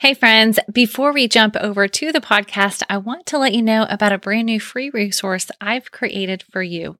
[0.00, 3.84] Hey, friends, before we jump over to the podcast, I want to let you know
[3.90, 6.98] about a brand new free resource I've created for you.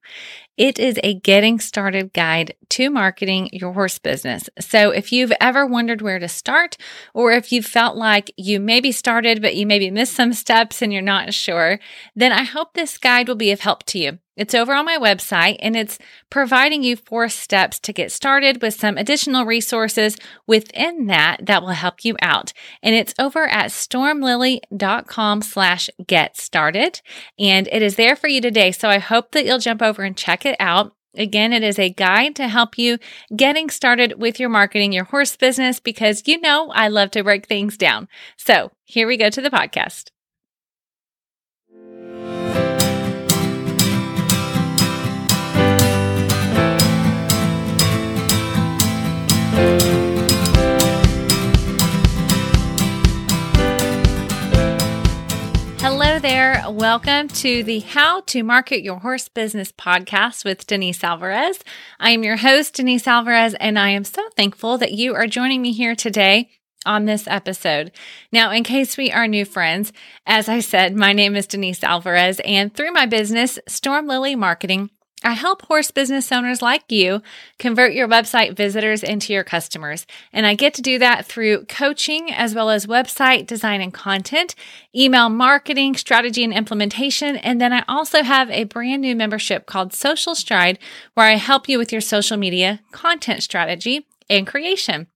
[0.57, 4.49] It is a getting started guide to marketing your horse business.
[4.59, 6.75] So, if you've ever wondered where to start,
[7.13, 10.91] or if you felt like you maybe started, but you maybe missed some steps and
[10.91, 11.79] you're not sure,
[12.17, 14.19] then I hope this guide will be of help to you.
[14.39, 15.99] It's over on my website and it's
[16.29, 20.15] providing you four steps to get started with some additional resources
[20.47, 22.53] within that that will help you out.
[22.81, 27.01] And it's over at stormlily.com slash get started.
[27.37, 28.71] And it is there for you today.
[28.71, 30.95] So I hope that you'll jump over and check it out.
[31.15, 32.97] Again, it is a guide to help you
[33.35, 37.45] getting started with your marketing, your horse business, because you know I love to break
[37.45, 38.07] things down.
[38.37, 40.11] So here we go to the podcast.
[56.39, 56.63] There.
[56.69, 61.59] Welcome to the How to Market Your Horse Business podcast with Denise Alvarez.
[61.99, 65.61] I am your host, Denise Alvarez, and I am so thankful that you are joining
[65.61, 66.49] me here today
[66.85, 67.91] on this episode.
[68.31, 69.91] Now, in case we are new friends,
[70.25, 74.91] as I said, my name is Denise Alvarez, and through my business, Storm Lily Marketing,
[75.23, 77.21] I help horse business owners like you
[77.57, 80.07] convert your website visitors into your customers.
[80.31, 84.55] And I get to do that through coaching as well as website design and content,
[84.95, 87.35] email marketing, strategy and implementation.
[87.35, 90.79] And then I also have a brand new membership called Social Stride
[91.15, 95.07] where I help you with your social media content strategy and creation.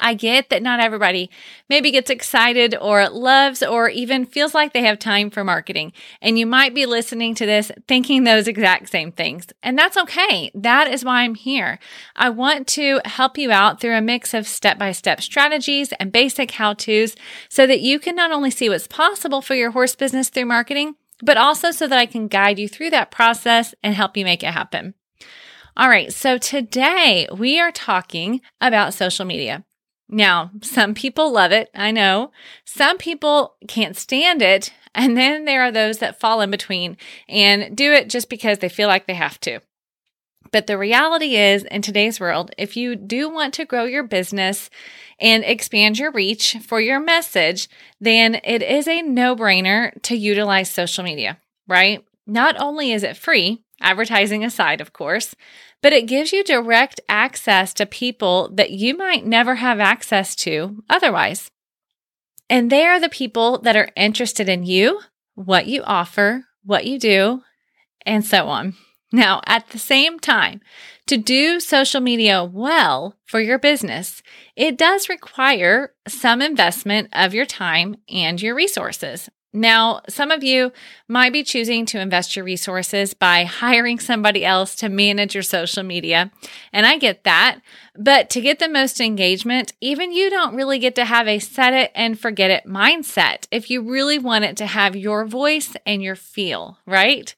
[0.00, 1.30] I get that not everybody
[1.68, 5.92] maybe gets excited or loves or even feels like they have time for marketing.
[6.20, 9.46] And you might be listening to this thinking those exact same things.
[9.62, 10.50] And that's okay.
[10.54, 11.78] That is why I'm here.
[12.16, 16.10] I want to help you out through a mix of step by step strategies and
[16.10, 17.14] basic how to's
[17.48, 20.96] so that you can not only see what's possible for your horse business through marketing,
[21.22, 24.42] but also so that I can guide you through that process and help you make
[24.42, 24.94] it happen.
[25.76, 26.12] All right.
[26.12, 29.64] So today we are talking about social media.
[30.14, 31.70] Now, some people love it.
[31.74, 32.30] I know.
[32.64, 34.72] Some people can't stand it.
[34.94, 36.96] And then there are those that fall in between
[37.28, 39.58] and do it just because they feel like they have to.
[40.52, 44.70] But the reality is, in today's world, if you do want to grow your business
[45.18, 47.68] and expand your reach for your message,
[48.00, 52.04] then it is a no brainer to utilize social media, right?
[52.24, 55.34] Not only is it free, advertising aside, of course,
[55.82, 60.82] but it gives you direct access to people that you might never have access to
[60.88, 61.50] otherwise.
[62.48, 65.00] And they are the people that are interested in you,
[65.34, 67.42] what you offer, what you do,
[68.06, 68.74] and so on.
[69.12, 70.60] Now, at the same time,
[71.06, 74.22] to do social media well for your business,
[74.56, 79.28] it does require some investment of your time and your resources.
[79.56, 80.72] Now, some of you
[81.06, 85.84] might be choosing to invest your resources by hiring somebody else to manage your social
[85.84, 86.32] media.
[86.72, 87.60] And I get that.
[87.96, 91.72] But to get the most engagement, even you don't really get to have a set
[91.72, 96.02] it and forget it mindset if you really want it to have your voice and
[96.02, 97.36] your feel, right?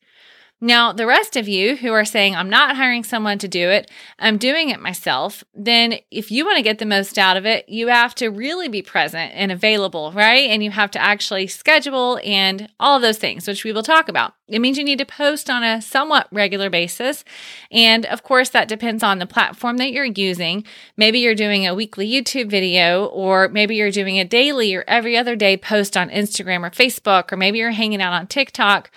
[0.59, 3.91] Now, the rest of you who are saying, I'm not hiring someone to do it,
[4.19, 7.69] I'm doing it myself, then if you want to get the most out of it,
[7.69, 10.49] you have to really be present and available, right?
[10.49, 14.33] And you have to actually schedule and all those things, which we will talk about.
[14.49, 17.23] It means you need to post on a somewhat regular basis.
[17.71, 20.65] And of course, that depends on the platform that you're using.
[20.97, 25.19] Maybe you're doing a weekly YouTube video, or maybe you're doing a daily or every
[25.19, 28.91] other day post on Instagram or Facebook, or maybe you're hanging out on TikTok.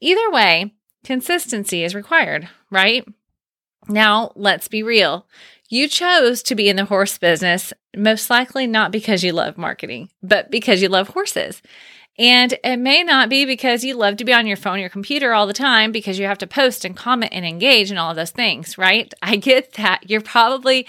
[0.00, 0.72] Either way,
[1.04, 3.06] Consistency is required, right?
[3.88, 5.26] Now, let's be real.
[5.68, 10.10] You chose to be in the horse business, most likely not because you love marketing,
[10.22, 11.62] but because you love horses.
[12.18, 15.32] And it may not be because you love to be on your phone, your computer
[15.32, 18.16] all the time because you have to post and comment and engage and all of
[18.16, 19.12] those things, right?
[19.22, 20.10] I get that.
[20.10, 20.86] You're probably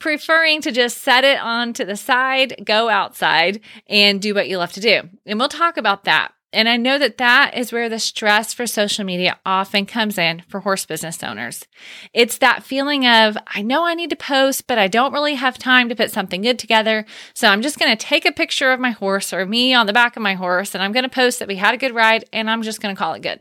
[0.00, 4.58] preferring to just set it on to the side, go outside and do what you
[4.58, 5.02] love to do.
[5.24, 6.32] And we'll talk about that.
[6.54, 10.42] And I know that that is where the stress for social media often comes in
[10.48, 11.66] for horse business owners.
[12.12, 15.58] It's that feeling of, I know I need to post, but I don't really have
[15.58, 17.04] time to put something good together.
[17.34, 19.92] So I'm just going to take a picture of my horse or me on the
[19.92, 22.24] back of my horse and I'm going to post that we had a good ride
[22.32, 23.40] and I'm just going to call it good.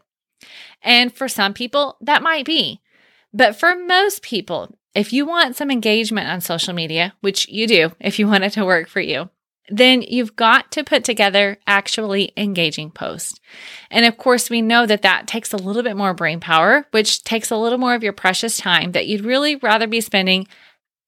[0.81, 2.81] And for some people, that might be.
[3.31, 7.91] But for most people, if you want some engagement on social media, which you do
[7.99, 9.29] if you want it to work for you,
[9.69, 13.39] then you've got to put together actually engaging posts.
[13.89, 17.23] And of course, we know that that takes a little bit more brain power, which
[17.23, 20.47] takes a little more of your precious time that you'd really rather be spending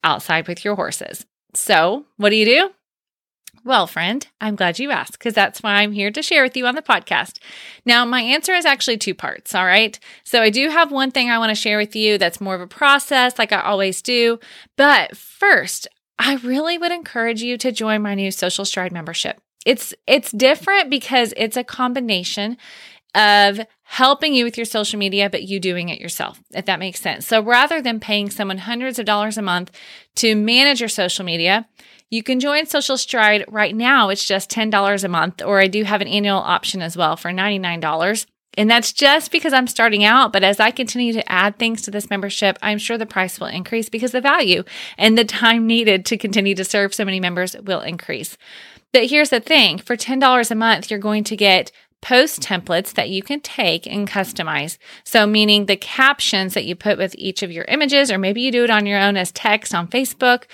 [0.02, 1.26] outside with your horses.
[1.54, 2.70] So, what do you do?
[3.66, 6.68] Well, friend, I'm glad you asked because that's why I'm here to share with you
[6.68, 7.40] on the podcast.
[7.84, 9.56] Now, my answer is actually two parts.
[9.56, 9.98] All right.
[10.22, 12.60] So I do have one thing I want to share with you that's more of
[12.60, 14.38] a process, like I always do.
[14.76, 19.40] But first, I really would encourage you to join my new Social Stride membership.
[19.64, 22.56] It's it's different because it's a combination
[23.14, 27.00] of helping you with your social media, but you doing it yourself, if that makes
[27.00, 27.26] sense.
[27.26, 29.70] So rather than paying someone hundreds of dollars a month
[30.16, 31.66] to manage your social media,
[32.10, 34.10] you can join Social Stride right now.
[34.10, 37.30] It's just $10 a month, or I do have an annual option as well for
[37.30, 38.26] $99.
[38.56, 40.32] And that's just because I'm starting out.
[40.32, 43.48] But as I continue to add things to this membership, I'm sure the price will
[43.48, 44.64] increase because the value
[44.96, 48.36] and the time needed to continue to serve so many members will increase.
[48.92, 51.70] But here's the thing for $10 a month, you're going to get
[52.00, 54.78] post templates that you can take and customize.
[55.04, 58.52] So, meaning the captions that you put with each of your images, or maybe you
[58.52, 60.44] do it on your own as text on Facebook.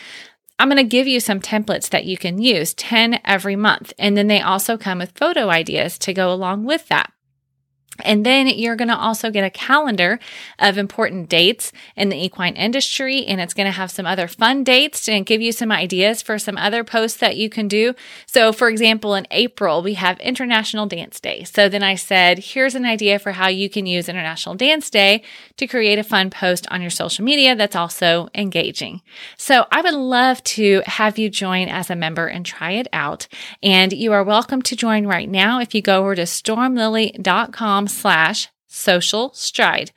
[0.58, 3.92] I'm going to give you some templates that you can use, 10 every month.
[3.98, 7.12] And then they also come with photo ideas to go along with that.
[8.00, 10.18] And then you're going to also get a calendar
[10.58, 13.26] of important dates in the equine industry.
[13.26, 16.38] And it's going to have some other fun dates and give you some ideas for
[16.38, 17.94] some other posts that you can do.
[18.26, 21.44] So, for example, in April, we have International Dance Day.
[21.44, 25.22] So then I said, here's an idea for how you can use International Dance Day
[25.58, 29.02] to create a fun post on your social media that's also engaging.
[29.36, 33.28] So I would love to have you join as a member and try it out.
[33.62, 38.48] And you are welcome to join right now if you go over to stormlily.com slash
[38.66, 39.92] social stride.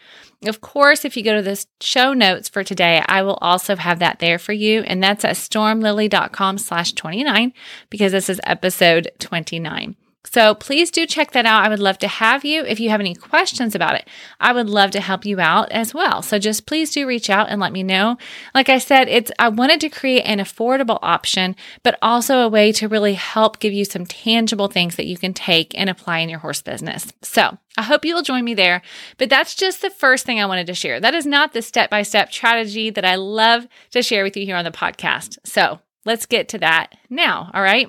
[0.45, 3.99] Of course, if you go to the show notes for today, I will also have
[3.99, 4.81] that there for you.
[4.81, 7.53] And that's at stormlily.com slash 29
[7.89, 9.95] because this is episode 29.
[10.25, 11.63] So please do check that out.
[11.63, 12.63] I would love to have you.
[12.63, 14.07] If you have any questions about it,
[14.39, 16.22] I would love to help you out as well.
[16.22, 18.18] So just please do reach out and let me know.
[18.54, 22.72] Like I said, it's I wanted to create an affordable option, but also a way
[22.74, 26.30] to really help give you some tangible things that you can take and apply in
[26.30, 27.13] your horse business.
[27.21, 28.81] So I hope you will join me there.
[29.18, 31.00] But that's just the first thing I wanted to share.
[31.00, 34.45] That is not the step by step strategy that I love to share with you
[34.45, 35.38] here on the podcast.
[35.44, 37.51] So let's get to that now.
[37.54, 37.88] All right.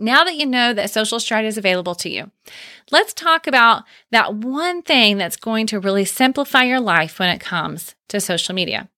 [0.00, 2.30] Now that you know that Social Stride is available to you,
[2.90, 7.40] let's talk about that one thing that's going to really simplify your life when it
[7.40, 8.88] comes to social media.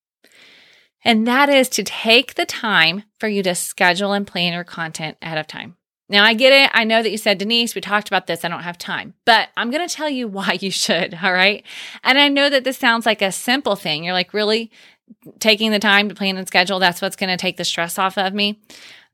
[1.05, 5.19] And that is to take the time for you to schedule and plan your content
[5.21, 5.77] ahead of time.
[6.09, 6.71] Now, I get it.
[6.75, 8.45] I know that you said, Denise, we talked about this.
[8.45, 11.19] I don't have time, but I'm going to tell you why you should.
[11.23, 11.65] All right.
[12.05, 14.05] And I know that this sounds like a simple thing.
[14.05, 14.71] You're like, really
[15.41, 16.79] taking the time to plan and schedule?
[16.79, 18.61] That's what's going to take the stress off of me.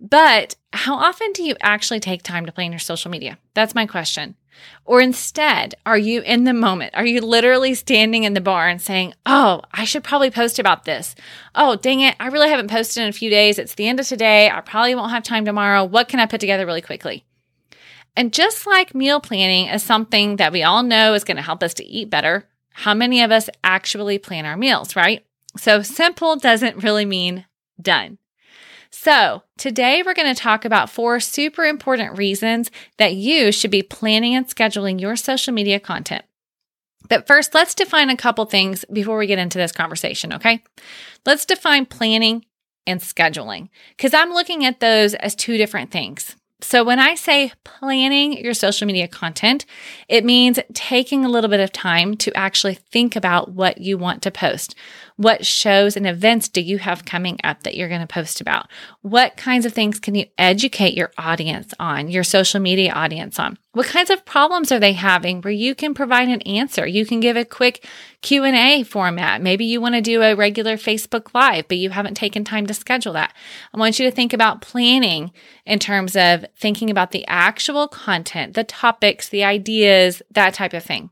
[0.01, 3.39] But how often do you actually take time to plan your social media?
[3.55, 4.37] That's my question.
[4.85, 6.95] Or instead, are you in the moment?
[6.95, 10.85] Are you literally standing in the bar and saying, Oh, I should probably post about
[10.85, 11.15] this?
[11.55, 12.17] Oh, dang it.
[12.19, 13.59] I really haven't posted in a few days.
[13.59, 14.51] It's the end of today.
[14.51, 15.85] I probably won't have time tomorrow.
[15.85, 17.25] What can I put together really quickly?
[18.17, 21.63] And just like meal planning is something that we all know is going to help
[21.63, 25.25] us to eat better, how many of us actually plan our meals, right?
[25.57, 27.45] So simple doesn't really mean
[27.81, 28.19] done.
[28.91, 33.83] So, today we're going to talk about four super important reasons that you should be
[33.83, 36.25] planning and scheduling your social media content.
[37.09, 40.63] But first, let's define a couple things before we get into this conversation, okay?
[41.27, 42.45] Let's define planning
[42.87, 46.35] and scheduling because I'm looking at those as two different things.
[46.61, 49.65] So, when I say planning your social media content,
[50.09, 54.23] it means taking a little bit of time to actually think about what you want
[54.23, 54.75] to post.
[55.15, 58.67] What shows and events do you have coming up that you're going to post about?
[59.03, 63.57] What kinds of things can you educate your audience on, your social media audience on?
[63.73, 66.87] What kinds of problems are they having where you can provide an answer?
[66.87, 67.87] You can give a quick
[68.23, 69.43] Q&A format.
[69.43, 72.75] Maybe you want to do a regular Facebook live, but you haven't taken time to
[72.75, 73.37] schedule that.
[73.75, 75.33] I want you to think about planning
[75.67, 80.83] in terms of thinking about the actual content, the topics, the ideas, that type of
[80.83, 81.11] thing.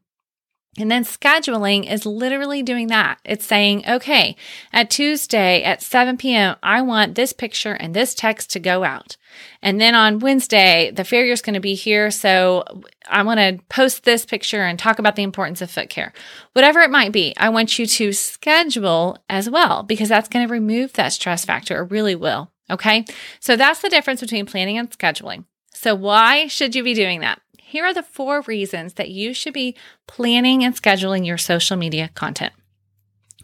[0.78, 3.18] And then scheduling is literally doing that.
[3.24, 4.36] It's saying, okay,
[4.72, 9.16] at Tuesday at 7 p.m., I want this picture and this text to go out.
[9.62, 12.10] And then on Wednesday, the farrier's going to be here.
[12.10, 12.64] So
[13.08, 16.12] I want to post this picture and talk about the importance of foot care.
[16.52, 20.52] Whatever it might be, I want you to schedule as well because that's going to
[20.52, 21.82] remove that stress factor.
[21.82, 22.50] It really will.
[22.70, 23.04] Okay.
[23.40, 25.44] So that's the difference between planning and scheduling.
[25.72, 27.40] So why should you be doing that?
[27.68, 29.74] Here are the four reasons that you should be
[30.06, 32.52] planning and scheduling your social media content.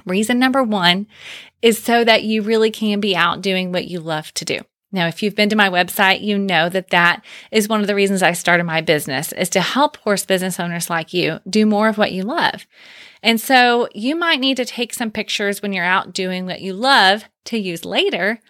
[0.07, 1.09] Reason number one
[1.61, 4.61] is so that you really can be out doing what you love to do.
[4.93, 7.97] Now, if you've been to my website, you know that that is one of the
[7.97, 11.89] reasons I started my business is to help horse business owners like you do more
[11.89, 12.67] of what you love.
[13.25, 16.75] And so you might need to take some pictures when you're out doing what you
[16.75, 18.41] love to use later,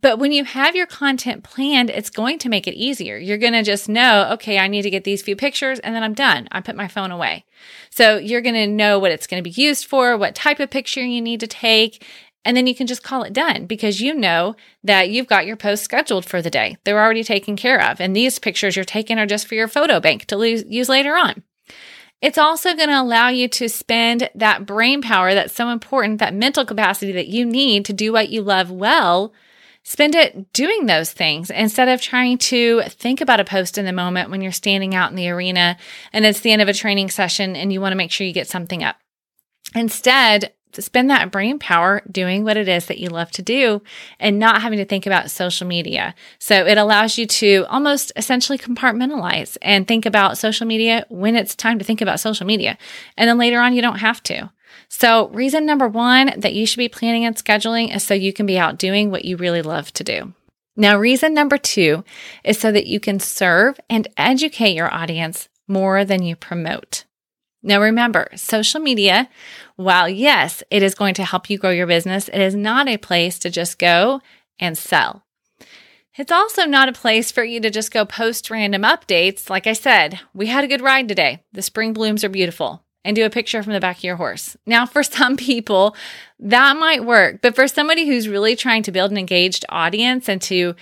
[0.00, 3.16] But when you have your content planned, it's going to make it easier.
[3.16, 6.02] You're going to just know, okay, I need to get these few pictures and then
[6.02, 6.48] I'm done.
[6.52, 7.44] I put my phone away.
[7.90, 10.70] So you're going to know what it's going to be used for, what type of
[10.70, 12.04] picture you need to take.
[12.44, 15.56] And then you can just call it done because you know that you've got your
[15.56, 16.76] post scheduled for the day.
[16.84, 18.00] They're already taken care of.
[18.00, 21.42] And these pictures you're taking are just for your photo bank to use later on.
[22.20, 26.34] It's also going to allow you to spend that brain power that's so important, that
[26.34, 29.32] mental capacity that you need to do what you love well.
[29.88, 33.92] Spend it doing those things instead of trying to think about a post in the
[33.92, 35.78] moment when you're standing out in the arena
[36.12, 38.34] and it's the end of a training session and you want to make sure you
[38.34, 38.96] get something up.
[39.74, 43.80] Instead, spend that brain power doing what it is that you love to do
[44.20, 46.14] and not having to think about social media.
[46.38, 51.54] So it allows you to almost essentially compartmentalize and think about social media when it's
[51.54, 52.76] time to think about social media.
[53.16, 54.50] And then later on, you don't have to.
[54.88, 58.46] So, reason number one that you should be planning and scheduling is so you can
[58.46, 60.34] be out doing what you really love to do.
[60.76, 62.04] Now, reason number two
[62.44, 67.04] is so that you can serve and educate your audience more than you promote.
[67.62, 69.28] Now, remember, social media,
[69.76, 72.96] while yes, it is going to help you grow your business, it is not a
[72.96, 74.20] place to just go
[74.60, 75.24] and sell.
[76.16, 79.50] It's also not a place for you to just go post random updates.
[79.50, 81.44] Like I said, we had a good ride today.
[81.52, 82.82] The spring blooms are beautiful.
[83.04, 84.56] And do a picture from the back of your horse.
[84.66, 85.96] Now, for some people,
[86.40, 87.40] that might work.
[87.40, 90.74] But for somebody who's really trying to build an engaged audience and to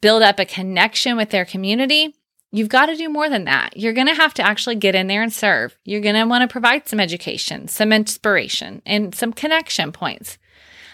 [0.00, 2.14] build up a connection with their community,
[2.52, 3.76] You've got to do more than that.
[3.76, 5.76] You're going to have to actually get in there and serve.
[5.84, 10.38] You're going to want to provide some education, some inspiration, and some connection points.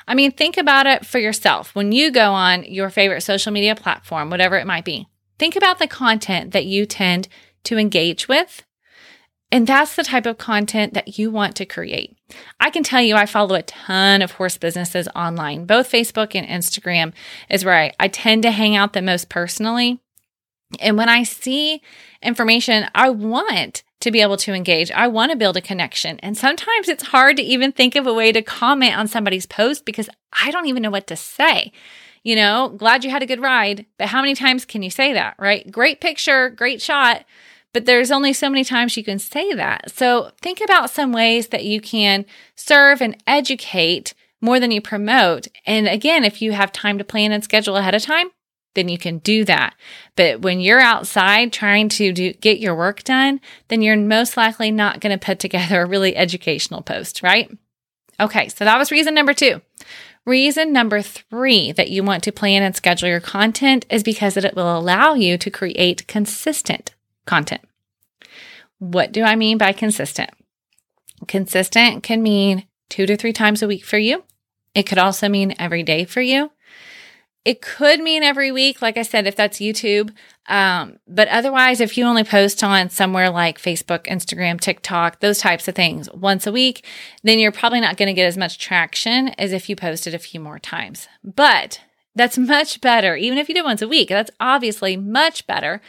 [0.09, 1.75] I mean, think about it for yourself.
[1.75, 5.07] When you go on your favorite social media platform, whatever it might be,
[5.39, 7.29] think about the content that you tend
[7.65, 8.65] to engage with.
[9.53, 12.17] And that's the type of content that you want to create.
[12.59, 15.67] I can tell you, I follow a ton of horse businesses online.
[15.67, 17.13] Both Facebook and Instagram
[17.51, 20.01] is where I, I tend to hang out the most personally.
[20.81, 21.83] And when I see
[22.23, 24.91] information, I want to be able to engage.
[24.91, 26.19] I want to build a connection.
[26.21, 29.85] And sometimes it's hard to even think of a way to comment on somebody's post
[29.85, 30.09] because
[30.43, 31.73] I don't even know what to say.
[32.25, 35.13] You know, glad you had a good ride, but how many times can you say
[35.13, 35.71] that, right?
[35.71, 37.27] Great picture, great shot,
[37.73, 39.91] but there's only so many times you can say that.
[39.91, 42.25] So think about some ways that you can
[42.55, 45.49] serve and educate more than you promote.
[45.67, 48.31] And again, if you have time to plan and schedule ahead of time,
[48.75, 49.75] then you can do that.
[50.17, 54.71] But when you're outside trying to do, get your work done, then you're most likely
[54.71, 57.51] not going to put together a really educational post, right?
[58.19, 59.61] Okay, so that was reason number two.
[60.25, 64.55] Reason number three that you want to plan and schedule your content is because it
[64.55, 66.95] will allow you to create consistent
[67.27, 67.63] content.
[68.79, 70.31] What do I mean by consistent?
[71.29, 74.25] Consistent can mean two to three times a week for you.
[74.75, 76.51] It could also mean every day for you.
[77.45, 80.13] It could mean every week, like I said, if that's YouTube.
[80.49, 85.67] Um, but otherwise, if you only post on somewhere like Facebook, Instagram, TikTok, those types
[85.67, 86.87] of things once a week,
[87.25, 90.21] then you're probably not going to get as much traction as if you posted a
[90.21, 91.09] few more times.
[91.25, 91.81] But
[92.15, 93.17] that's much better.
[93.17, 95.81] Even if you did once a week, that's obviously much better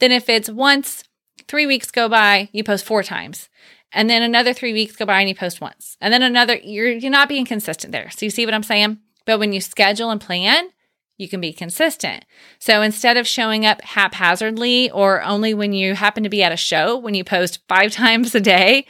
[0.00, 1.04] than if it's once,
[1.46, 3.48] three weeks go by, you post four times.
[3.92, 5.96] And then another three weeks go by and you post once.
[6.00, 8.10] And then another, you're, you're not being consistent there.
[8.10, 8.98] So you see what I'm saying?
[9.26, 10.70] But when you schedule and plan,
[11.16, 12.24] you can be consistent.
[12.58, 16.56] So instead of showing up haphazardly or only when you happen to be at a
[16.56, 18.86] show, when you post five times a day,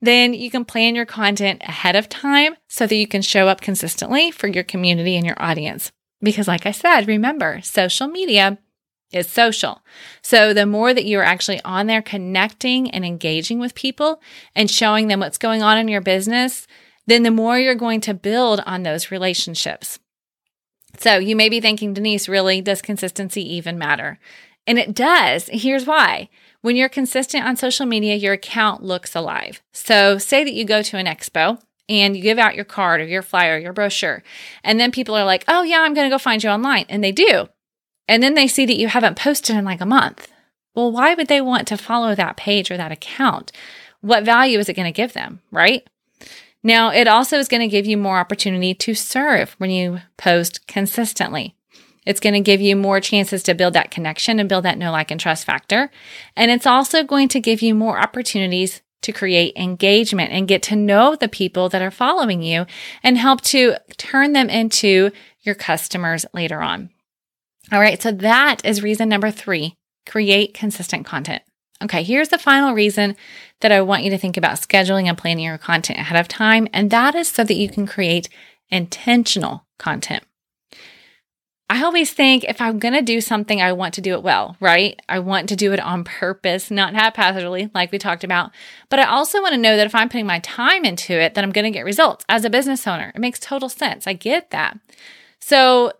[0.00, 3.60] then you can plan your content ahead of time so that you can show up
[3.60, 5.92] consistently for your community and your audience.
[6.22, 8.58] Because, like I said, remember, social media
[9.14, 9.82] is social.
[10.22, 14.20] So the more that you are actually on there connecting and engaging with people
[14.54, 16.66] and showing them what's going on in your business,
[17.06, 19.98] then the more you're going to build on those relationships.
[20.98, 24.18] So you may be thinking, Denise, really, does consistency even matter?
[24.66, 25.48] And it does.
[25.52, 26.28] Here's why.
[26.62, 29.60] When you're consistent on social media, your account looks alive.
[29.72, 33.04] So say that you go to an expo and you give out your card or
[33.04, 34.22] your flyer, or your brochure,
[34.62, 36.86] and then people are like, oh, yeah, I'm going to go find you online.
[36.88, 37.48] And they do.
[38.08, 40.30] And then they see that you haven't posted in like a month.
[40.74, 43.52] Well, why would they want to follow that page or that account?
[44.00, 45.88] What value is it going to give them, right?
[46.62, 50.66] Now, it also is going to give you more opportunity to serve when you post
[50.66, 51.54] consistently.
[52.06, 54.90] It's going to give you more chances to build that connection and build that know,
[54.90, 55.90] like, and trust factor.
[56.36, 60.76] And it's also going to give you more opportunities to create engagement and get to
[60.76, 62.66] know the people that are following you
[63.02, 65.10] and help to turn them into
[65.42, 66.90] your customers later on.
[67.72, 68.00] All right.
[68.00, 69.74] So that is reason number three
[70.06, 71.42] create consistent content.
[71.82, 73.16] Okay, here's the final reason
[73.60, 76.68] that I want you to think about scheduling and planning your content ahead of time,
[76.72, 78.28] and that is so that you can create
[78.70, 80.22] intentional content.
[81.68, 84.56] I always think if I'm going to do something, I want to do it well,
[84.60, 85.00] right?
[85.08, 88.50] I want to do it on purpose, not haphazardly, like we talked about.
[88.90, 91.42] But I also want to know that if I'm putting my time into it, that
[91.42, 93.12] I'm going to get results as a business owner.
[93.14, 94.06] It makes total sense.
[94.06, 94.78] I get that.
[95.40, 95.92] So,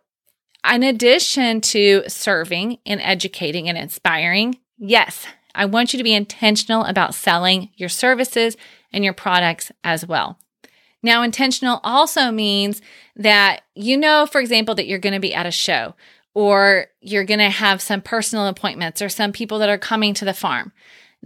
[0.72, 6.84] in addition to serving and educating and inspiring, yes, I want you to be intentional
[6.84, 8.56] about selling your services
[8.92, 10.38] and your products as well.
[11.02, 12.80] Now, intentional also means
[13.16, 15.94] that you know, for example, that you're going to be at a show
[16.32, 20.24] or you're going to have some personal appointments or some people that are coming to
[20.24, 20.72] the farm.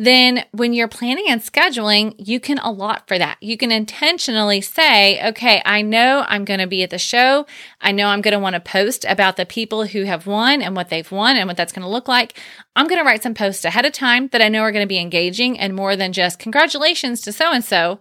[0.01, 3.37] Then, when you're planning and scheduling, you can allot for that.
[3.41, 7.47] You can intentionally say, okay, I know I'm going to be at the show.
[7.81, 10.77] I know I'm going to want to post about the people who have won and
[10.77, 12.39] what they've won and what that's going to look like.
[12.77, 14.89] I'm going to write some posts ahead of time that I know are going to
[14.89, 17.99] be engaging and more than just congratulations to so and so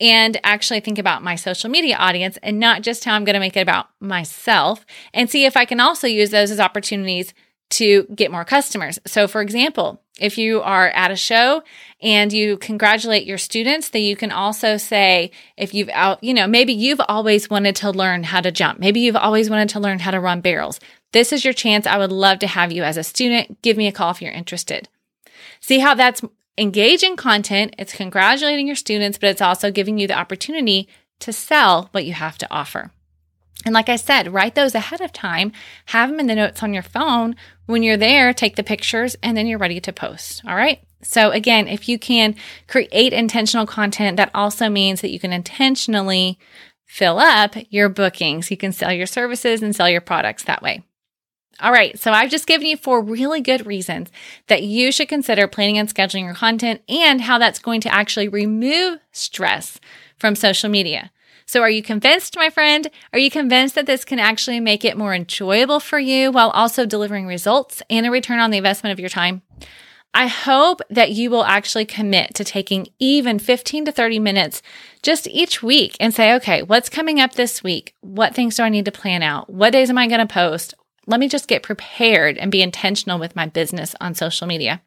[0.00, 3.40] and actually think about my social media audience and not just how I'm going to
[3.40, 7.32] make it about myself and see if I can also use those as opportunities
[7.70, 8.98] to get more customers.
[9.06, 11.62] So, for example, if you are at a show
[12.00, 16.46] and you congratulate your students, then you can also say, if you've out, you know,
[16.46, 18.78] maybe you've always wanted to learn how to jump.
[18.78, 20.80] Maybe you've always wanted to learn how to run barrels.
[21.12, 21.86] This is your chance.
[21.86, 23.60] I would love to have you as a student.
[23.62, 24.88] Give me a call if you're interested.
[25.60, 26.22] See how that's
[26.58, 30.88] engaging content, it's congratulating your students, but it's also giving you the opportunity
[31.20, 32.90] to sell what you have to offer.
[33.64, 35.52] And like I said, write those ahead of time,
[35.86, 37.34] have them in the notes on your phone.
[37.66, 40.42] When you're there, take the pictures, and then you're ready to post.
[40.46, 40.80] All right.
[41.02, 42.34] So, again, if you can
[42.66, 46.38] create intentional content, that also means that you can intentionally
[46.86, 48.50] fill up your bookings.
[48.50, 50.82] You can sell your services and sell your products that way.
[51.60, 54.12] All right, so I've just given you four really good reasons
[54.46, 58.28] that you should consider planning and scheduling your content and how that's going to actually
[58.28, 59.80] remove stress
[60.16, 61.10] from social media.
[61.48, 62.90] So, are you convinced, my friend?
[63.12, 66.84] Are you convinced that this can actually make it more enjoyable for you while also
[66.84, 69.40] delivering results and a return on the investment of your time?
[70.12, 74.62] I hope that you will actually commit to taking even 15 to 30 minutes
[75.02, 77.94] just each week and say, okay, what's coming up this week?
[78.02, 79.48] What things do I need to plan out?
[79.48, 80.74] What days am I going to post?
[81.08, 84.82] let me just get prepared and be intentional with my business on social media.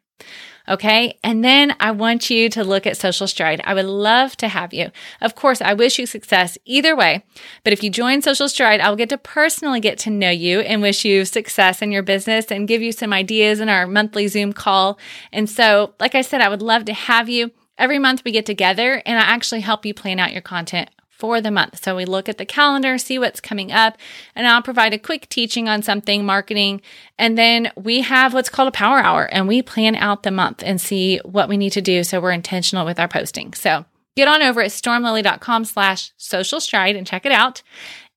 [0.68, 1.18] Okay.
[1.24, 3.60] And then I want you to look at Social Stride.
[3.64, 4.90] I would love to have you.
[5.20, 7.24] Of course, I wish you success either way.
[7.64, 10.80] But if you join Social Stride, I'll get to personally get to know you and
[10.80, 14.52] wish you success in your business and give you some ideas in our monthly Zoom
[14.52, 14.98] call.
[15.32, 17.50] And so, like I said, I would love to have you.
[17.78, 21.40] Every month we get together and I actually help you plan out your content for
[21.40, 21.84] the month.
[21.84, 23.96] So we look at the calendar, see what's coming up,
[24.34, 26.80] and I'll provide a quick teaching on something marketing.
[27.18, 30.62] And then we have what's called a power hour and we plan out the month
[30.64, 32.02] and see what we need to do.
[32.02, 33.52] So we're intentional with our posting.
[33.54, 33.84] So
[34.16, 37.62] get on over at stormlily.com slash social stride and check it out.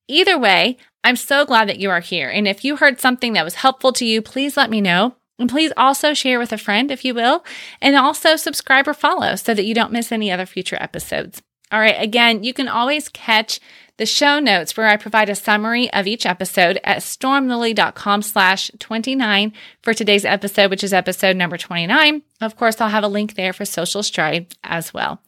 [0.08, 2.28] Either way, I'm so glad that you are here.
[2.28, 5.14] And if you heard something that was helpful to you, please let me know.
[5.38, 7.44] And please also share with a friend if you will,
[7.80, 11.42] and also subscribe or follow so that you don't miss any other future episodes.
[11.72, 12.00] All right.
[12.00, 13.60] Again, you can always catch
[13.98, 19.52] the show notes where I provide a summary of each episode at stormlily.com slash 29
[19.82, 22.22] for today's episode, which is episode number 29.
[22.40, 25.22] Of course, I'll have a link there for Social Stride as well.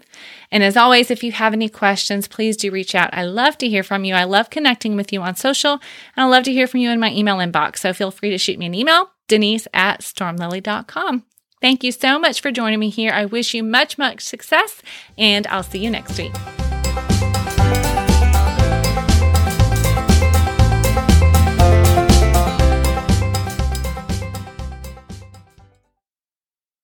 [0.51, 3.15] And as always, if you have any questions, please do reach out.
[3.15, 4.15] I love to hear from you.
[4.15, 5.81] I love connecting with you on social, and
[6.17, 7.79] I love to hear from you in my email inbox.
[7.79, 11.25] So feel free to shoot me an email, denise at stormlily.com.
[11.61, 13.13] Thank you so much for joining me here.
[13.13, 14.83] I wish you much, much success,
[15.17, 16.33] and I'll see you next week.